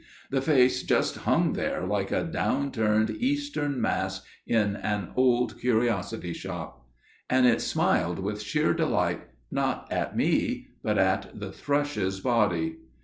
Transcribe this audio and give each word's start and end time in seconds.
The 0.31 0.41
face 0.41 0.81
just 0.81 1.15
hung 1.29 1.53
there 1.53 1.85
like 1.85 2.11
a 2.11 2.23
down 2.23 2.71
turned 2.71 3.11
Eastern 3.11 3.79
mask 3.79 4.25
in 4.47 4.75
an 4.77 5.09
old 5.15 5.59
curiosity 5.59 6.33
shop. 6.33 6.83
And 7.29 7.45
it 7.45 7.61
smiled 7.61 8.17
with 8.17 8.41
sheer 8.41 8.73
delight, 8.73 9.27
not 9.51 9.91
at 9.91 10.17
me, 10.17 10.69
but 10.81 10.97
at 10.97 11.39
the 11.39 11.51
thrush's 11.51 12.19
body. 12.19 12.77